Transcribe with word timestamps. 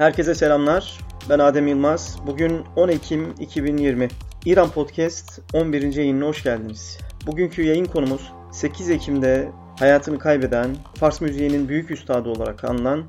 Herkese 0.00 0.34
selamlar. 0.34 0.98
Ben 1.28 1.38
Adem 1.38 1.66
Yılmaz. 1.66 2.18
Bugün 2.26 2.64
10 2.76 2.88
Ekim 2.88 3.34
2020. 3.40 4.08
İran 4.44 4.70
Podcast 4.70 5.40
11. 5.52 5.96
yayınına 5.96 6.26
hoş 6.26 6.42
geldiniz. 6.42 6.98
Bugünkü 7.26 7.62
yayın 7.62 7.84
konumuz 7.84 8.32
8 8.52 8.90
Ekim'de 8.90 9.48
hayatını 9.78 10.18
kaybeden 10.18 10.76
Fars 10.94 11.20
müziğinin 11.20 11.68
büyük 11.68 11.90
üstadı 11.90 12.28
olarak 12.28 12.64
anılan 12.64 13.04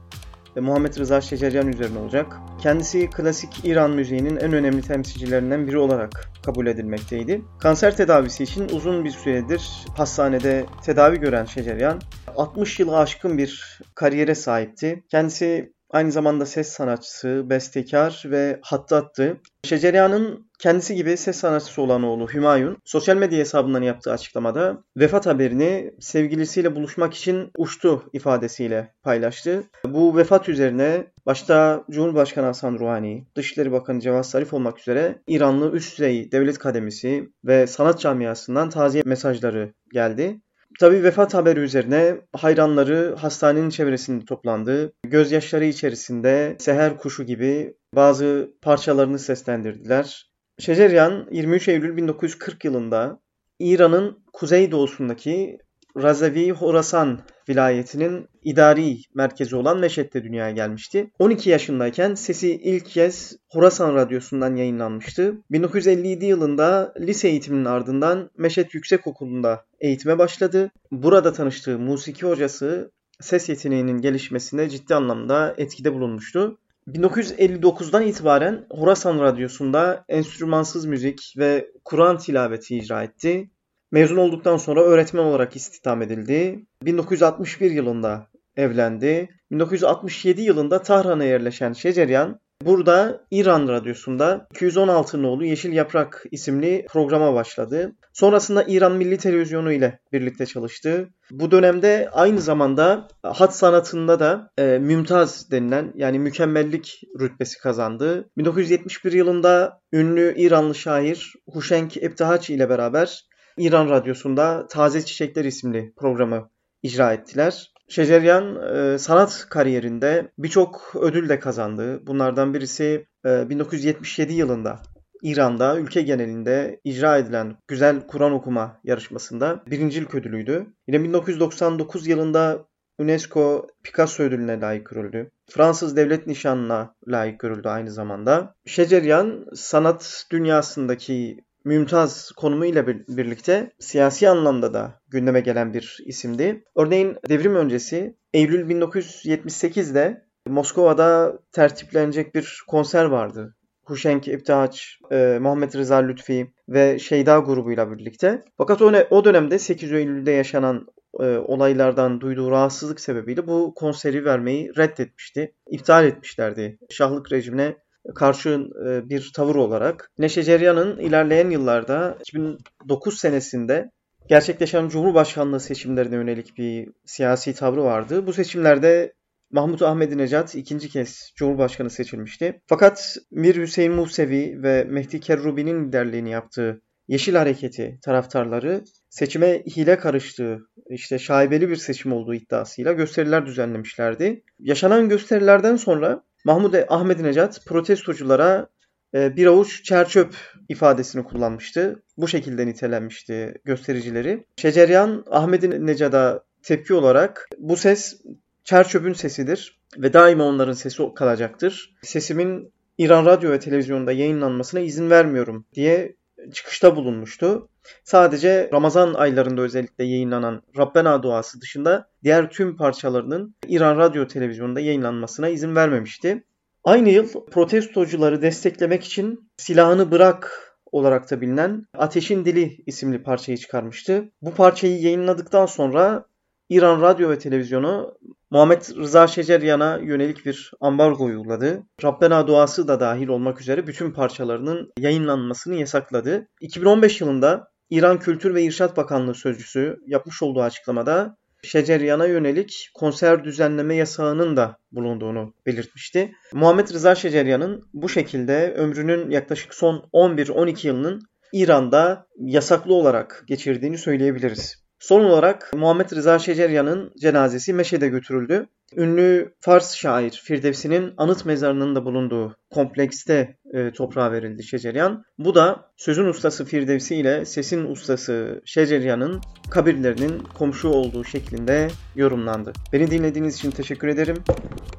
ve 0.56 0.62
Muhammed 0.62 0.98
Rıza 0.98 1.22
Şeceryan 1.22 1.68
üzerine 1.68 2.00
olacak. 2.00 2.38
Kendisi 2.62 3.10
klasik 3.10 3.66
İran 3.66 3.92
müziğinin 3.92 4.38
en 4.38 4.54
önemli 4.54 4.82
temsilcilerinden 4.82 5.68
biri 5.68 5.78
olarak 5.78 6.32
kabul 6.46 6.68
edilmekteydi. 6.68 7.42
Kanser 7.60 7.98
tedavisi 7.98 8.44
için 8.44 8.70
uzun 8.70 9.06
bir 9.06 9.12
süredir 9.12 9.86
hastanede 9.98 10.66
tedavi 10.86 11.20
gören 11.20 11.46
Şeceryan 11.46 12.02
60 12.38 12.80
yılı 12.80 12.98
aşkın 12.98 13.38
bir 13.38 13.80
kariyere 13.96 14.36
sahipti. 14.36 15.04
Kendisi 15.12 15.74
Aynı 15.92 16.12
zamanda 16.12 16.46
ses 16.46 16.68
sanatçısı, 16.68 17.50
bestekar 17.50 18.24
ve 18.26 18.60
hattattı. 18.62 19.38
Şeceryan'ın 19.64 20.52
kendisi 20.60 20.96
gibi 20.96 21.18
ses 21.18 21.38
sanatçısı 21.38 21.82
olan 21.82 22.04
oğlu 22.04 22.28
Hümayun 22.34 22.78
sosyal 22.86 23.18
medya 23.18 23.40
hesabından 23.40 23.82
yaptığı 23.82 24.12
açıklamada 24.12 24.84
vefat 24.98 25.26
haberini 25.26 25.94
sevgilisiyle 26.00 26.76
buluşmak 26.76 27.14
için 27.14 27.52
uçtu 27.58 28.04
ifadesiyle 28.14 28.94
paylaştı. 29.04 29.64
Bu 29.86 30.18
vefat 30.18 30.50
üzerine 30.50 31.08
başta 31.26 31.84
Cumhurbaşkanı 31.92 32.46
Hasan 32.46 32.80
Ruhani, 32.80 33.28
Dışişleri 33.36 33.72
Bakanı 33.72 34.00
Cevat 34.00 34.26
Zarif 34.26 34.54
olmak 34.54 34.80
üzere 34.80 35.22
İranlı 35.28 35.72
üst 35.72 35.98
düzey 35.98 36.32
devlet 36.32 36.58
kademisi 36.58 37.30
ve 37.46 37.68
sanat 37.68 38.00
camiasından 38.00 38.70
taziye 38.70 39.04
mesajları 39.06 39.74
geldi. 39.94 40.42
Tabi 40.80 41.04
vefat 41.04 41.34
haberi 41.34 41.60
üzerine 41.60 42.18
hayranları 42.34 43.16
hastanenin 43.16 43.70
çevresinde 43.70 44.26
toplandı. 44.26 44.94
Gözyaşları 45.04 45.66
içerisinde 45.66 46.56
seher 46.60 46.98
kuşu 46.98 47.24
gibi 47.24 47.74
bazı 47.96 48.54
parçalarını 48.62 49.20
seslendirdiler. 49.20 50.32
Şeceryan 50.60 51.28
23 51.32 51.68
Eylül 51.68 51.98
1940 51.98 52.66
yılında 52.66 53.20
İran'ın 53.60 54.24
kuzeydoğusundaki 54.34 55.58
Razevi 55.98 56.52
Horasan 56.52 57.20
vilayetinin 57.50 58.28
idari 58.44 58.98
merkezi 59.16 59.56
olan 59.56 59.80
Meşet'te 59.80 60.24
dünyaya 60.24 60.52
gelmişti. 60.52 61.12
12 61.20 61.50
yaşındayken 61.50 62.16
sesi 62.16 62.52
ilk 62.52 62.86
kez 62.86 63.38
Horasan 63.50 63.96
Radyosu'ndan 63.96 64.56
yayınlanmıştı. 64.56 65.36
1957 65.52 66.26
yılında 66.26 66.94
lise 67.00 67.28
eğitiminin 67.28 67.66
ardından 67.66 68.30
Meşet 68.38 68.74
Yüksekokulu'nda 68.74 69.66
eğitime 69.80 70.18
başladı. 70.18 70.72
Burada 70.92 71.34
tanıştığı 71.34 71.80
musiki 71.80 72.26
hocası 72.26 72.92
ses 73.20 73.50
yeteneğinin 73.50 74.02
gelişmesinde 74.02 74.70
ciddi 74.70 74.96
anlamda 74.96 75.56
etkide 75.58 75.94
bulunmuştu. 75.94 76.58
1959'dan 76.88 78.08
itibaren 78.08 78.66
Horasan 78.72 79.20
Radyosu'nda 79.20 80.06
enstrümansız 80.10 80.86
müzik 80.86 81.34
ve 81.38 81.72
Kur'an 81.86 82.18
tilaveti 82.18 82.78
icra 82.78 83.04
etti. 83.04 83.50
Mezun 83.92 84.18
olduktan 84.18 84.58
sonra 84.58 84.82
öğretmen 84.82 85.24
olarak 85.24 85.56
istihdam 85.56 86.02
edildi. 86.02 86.66
1961 86.84 87.72
yılında 87.72 88.28
evlendi. 88.56 89.30
1967 89.52 90.42
yılında 90.42 90.82
Tahran'a 90.82 91.24
yerleşen 91.24 91.74
Şeceryan 91.74 92.40
burada 92.66 93.26
İran 93.32 93.68
Radyosu'nda 93.68 94.48
216 94.52 95.24
nolu 95.24 95.46
Yeşil 95.46 95.74
Yaprak 95.74 96.24
isimli 96.32 96.86
programa 96.90 97.34
başladı. 97.34 97.96
Sonrasında 98.14 98.64
İran 98.64 98.92
Milli 98.92 99.18
Televizyonu 99.18 99.72
ile 99.72 100.00
birlikte 100.12 100.46
çalıştı. 100.46 101.10
Bu 101.32 101.52
dönemde 101.52 102.10
aynı 102.12 102.42
zamanda 102.42 103.08
hat 103.24 103.56
sanatında 103.56 104.20
da 104.20 104.52
e, 104.58 104.64
mümtaz 104.64 105.52
denilen 105.52 105.94
yani 105.96 106.20
mükemmellik 106.20 107.02
rütbesi 107.20 107.60
kazandı. 107.60 108.30
1971 108.38 109.12
yılında 109.12 109.80
ünlü 109.94 110.34
İranlı 110.38 110.76
şair 110.76 111.34
Huşenk 111.54 111.98
Ebtahaç 111.98 112.50
ile 112.50 112.70
beraber 112.70 113.31
İran 113.62 113.90
Radyosu'nda 113.90 114.68
Taze 114.68 115.06
Çiçekler 115.06 115.46
isimli 115.46 115.94
programı 115.98 116.50
icra 116.84 117.14
ettiler. 117.14 117.74
Şeceryan 117.90 118.76
e, 118.76 118.98
sanat 118.98 119.46
kariyerinde 119.50 120.32
birçok 120.38 120.96
ödül 120.96 121.30
de 121.30 121.40
kazandı. 121.40 122.08
Bunlardan 122.08 122.54
birisi 122.54 123.06
1977 123.26 124.32
e, 124.32 124.36
yılında 124.36 124.80
İran'da 125.24 125.78
ülke 125.78 126.02
genelinde 126.02 126.82
icra 126.84 127.18
edilen 127.18 127.56
Güzel 127.68 128.08
Kur'an 128.08 128.32
Okuma 128.32 128.80
yarışmasında 128.84 129.64
birincilik 129.68 130.16
ödülüydü. 130.16 130.66
Yine 130.88 131.04
1999 131.04 132.08
yılında 132.08 132.66
UNESCO 133.00 133.68
Picasso 133.84 134.24
ödülüne 134.24 134.60
layık 134.60 134.90
görüldü. 134.90 135.32
Fransız 135.50 135.96
Devlet 135.96 136.28
Nişanı'na 136.28 136.96
layık 137.08 137.40
görüldü 137.40 137.68
aynı 137.68 137.92
zamanda. 137.92 138.56
Şeceryan 138.66 139.46
sanat 139.54 140.26
dünyasındaki 140.32 141.44
mümtaz 141.66 142.32
konumu 142.32 142.66
ile 142.66 142.88
birlikte 142.88 143.72
siyasi 143.80 144.30
anlamda 144.30 144.74
da 144.74 145.02
gündeme 145.10 145.42
gelen 145.42 145.74
bir 145.74 145.98
isimdi. 146.06 146.64
Örneğin 146.76 147.18
devrim 147.30 147.56
öncesi 147.56 148.16
Eylül 148.34 148.70
1978'de 148.70 150.26
Moskova'da 150.48 151.40
tertiplenecek 151.52 152.36
bir 152.36 152.64
konser 152.68 153.06
vardı. 153.06 153.56
Huşenk 153.84 154.28
İptihaç, 154.28 155.00
e, 155.12 155.38
Muhammed 155.42 155.74
Rıza 155.74 155.98
Lütfi 155.98 156.54
ve 156.70 157.00
Şeyda 157.00 157.40
grubuyla 157.40 157.92
birlikte. 157.92 158.42
Fakat 158.58 158.82
o, 158.82 158.92
o 159.10 159.26
dönemde 159.26 159.60
8 159.60 159.92
Eylül'de 159.92 160.32
yaşanan 160.32 160.88
e, 161.20 161.38
olaylardan 161.38 162.22
duyduğu 162.22 162.52
rahatsızlık 162.52 163.00
sebebiyle 163.00 163.48
bu 163.48 163.74
konseri 163.76 164.26
vermeyi 164.26 164.72
reddetmişti. 164.78 165.54
İptal 165.70 166.06
etmişlerdi. 166.06 166.78
Şahlık 166.90 167.32
rejimine 167.32 167.76
karşı 168.16 168.68
e, 168.88 169.10
bir 169.10 169.32
tavır 169.36 169.56
olarak 169.56 170.12
Neşe 170.18 170.44
Ceryan'ın 170.44 171.00
ilerleyen 171.00 171.50
yıllarda 171.50 172.18
2009 172.20 173.20
senesinde 173.20 173.92
gerçekleşen 174.30 174.90
Cumhurbaşkanlığı 174.90 175.60
seçimlerine 175.60 176.16
yönelik 176.16 176.58
bir 176.58 176.90
siyasi 177.06 177.54
tavrı 177.54 177.84
vardı. 177.84 178.28
Bu 178.28 178.34
seçimlerde 178.34 179.14
Mahmut 179.52 179.82
Ahmedinejad 179.82 180.54
ikinci 180.54 180.90
kez 180.90 181.32
Cumhurbaşkanı 181.36 181.90
seçilmişti. 181.90 182.62
Fakat 182.68 183.18
Mir 183.32 183.56
Hüseyin 183.56 183.94
Musevi 183.94 184.64
ve 184.64 184.84
Mehdi 184.84 185.20
Kerrubi'nin 185.20 185.88
liderliğini 185.88 186.32
yaptığı 186.32 186.82
Yeşil 187.08 187.36
Hareketi 187.36 188.00
taraftarları 188.04 188.84
seçime 189.10 189.64
hile 189.64 189.98
karıştığı, 189.98 190.60
işte 190.90 191.20
şaibeli 191.20 191.70
bir 191.70 191.76
seçim 191.76 192.14
olduğu 192.14 192.34
iddiasıyla 192.34 192.94
gösteriler 192.94 193.46
düzenlemişlerdi. 193.46 194.44
Yaşanan 194.60 195.10
gösterilerden 195.10 195.76
sonra 195.76 196.24
Mahmud 196.46 196.74
Ahmedinejad 196.90 197.66
protestoculara 197.66 198.68
e, 199.14 199.36
bir 199.36 199.46
avuç 199.46 199.84
çerçöp 199.84 200.36
ifadesini 200.70 201.24
kullanmıştı. 201.24 202.04
Bu 202.18 202.28
şekilde 202.28 202.68
nitelenmişti 202.68 203.54
göstericileri. 203.66 204.46
Şeceryan 204.58 205.24
Ahmedinejad'a 205.32 206.44
tepki 206.64 206.94
olarak 206.94 207.50
bu 207.58 207.78
ses 207.78 208.22
çerçöpün 208.64 209.14
sesidir 209.14 209.82
ve 209.98 210.14
daima 210.14 210.44
onların 210.44 210.74
sesi 210.74 211.14
kalacaktır. 211.16 211.96
Sesimin 212.02 212.74
İran 212.98 213.26
radyo 213.26 213.52
ve 213.52 213.60
televizyonda 213.60 214.12
yayınlanmasına 214.12 214.80
izin 214.80 215.10
vermiyorum 215.10 215.66
diye 215.74 216.16
çıkışta 216.54 216.96
bulunmuştu. 216.96 217.70
Sadece 218.04 218.70
Ramazan 218.74 219.14
aylarında 219.14 219.62
özellikle 219.62 220.04
yayınlanan 220.04 220.62
Rabbena 220.78 221.24
duası 221.24 221.62
dışında 221.62 222.10
diğer 222.24 222.50
tüm 222.50 222.78
parçalarının 222.78 223.56
İran 223.68 223.98
radyo 223.98 224.28
televizyonunda 224.28 224.80
yayınlanmasına 224.80 225.50
izin 225.50 225.76
vermemişti. 225.76 226.44
Aynı 226.84 227.10
yıl 227.10 227.46
protestocuları 227.52 228.42
desteklemek 228.42 229.04
için 229.04 229.50
silahını 229.58 230.12
bırak 230.12 230.72
olarak 230.92 231.32
da 231.32 231.42
bilinen 231.42 231.86
Ateşin 231.98 232.46
Dili 232.46 232.78
isimli 232.86 233.24
parçayı 233.24 233.58
çıkarmıştı. 233.58 234.32
Bu 234.42 234.54
parçayı 234.54 235.02
yayınladıktan 235.02 235.66
sonra 235.66 236.26
İran 236.70 237.02
radyo 237.02 237.30
ve 237.30 237.40
televizyonu 237.40 238.18
Muhammed 238.52 238.82
Rıza 238.98 239.28
Şeceryan'a 239.28 239.98
yönelik 239.98 240.46
bir 240.46 240.72
ambargo 240.82 241.24
uyguladı. 241.24 241.84
Rabbena 242.04 242.48
duası 242.48 242.88
da 242.88 243.00
dahil 243.00 243.28
olmak 243.28 243.62
üzere 243.62 243.88
bütün 243.88 244.12
parçalarının 244.12 244.92
yayınlanmasını 244.98 245.76
yasakladı. 245.76 246.48
2015 246.62 247.22
yılında 247.22 247.68
İran 247.90 248.20
Kültür 248.20 248.56
ve 248.56 248.64
İrşat 248.64 248.98
Bakanlığı 248.98 249.36
sözcüsü 249.36 249.98
yapmış 250.08 250.44
olduğu 250.44 250.62
açıklamada 250.62 251.38
Şeceryan'a 251.64 252.26
yönelik 252.26 252.90
konser 252.94 253.44
düzenleme 253.44 253.96
yasağının 253.96 254.58
da 254.58 254.78
bulunduğunu 254.92 255.54
belirtmişti. 255.66 256.32
Muhammed 256.54 256.88
Rıza 256.88 257.16
Şeceryan'ın 257.16 257.90
bu 257.94 258.10
şekilde 258.10 258.74
ömrünün 258.74 259.30
yaklaşık 259.30 259.74
son 259.74 260.10
11-12 260.14 260.88
yılının 260.88 261.22
İran'da 261.54 262.28
yasaklı 262.40 262.94
olarak 262.94 263.44
geçirdiğini 263.48 263.98
söyleyebiliriz. 263.98 264.82
Son 265.02 265.24
olarak 265.24 265.72
Muhammed 265.74 266.12
Rıza 266.12 266.40
Şeceryan'ın 266.40 267.12
cenazesi 267.20 267.74
Meşe'de 267.74 268.08
götürüldü. 268.08 268.68
Ünlü 268.98 269.54
Fars 269.60 269.96
şair 269.96 270.42
Firdevsi'nin 270.44 271.14
anıt 271.18 271.46
mezarının 271.46 271.96
da 271.96 272.06
bulunduğu 272.06 272.56
komplekste 272.70 273.58
e, 273.74 273.92
toprağa 273.92 274.32
verildi 274.32 274.64
Şeceryan. 274.64 275.26
Bu 275.38 275.56
da 275.56 275.92
sözün 275.98 276.26
ustası 276.26 276.66
Firdevsi 276.66 277.16
ile 277.16 277.46
sesin 277.46 277.86
ustası 277.86 278.62
Şeceryan'ın 278.66 279.42
kabirlerinin 279.70 280.40
komşu 280.58 280.90
olduğu 280.90 281.24
şeklinde 281.24 281.88
yorumlandı. 282.16 282.74
Beni 282.94 283.12
dinlediğiniz 283.12 283.56
için 283.56 283.72
teşekkür 283.72 284.08
ederim. 284.08 284.38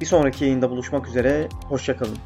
Bir 0.01 0.07
sonraki 0.07 0.45
yayında 0.45 0.71
buluşmak 0.71 1.09
üzere. 1.09 1.49
Hoşçakalın. 1.69 2.19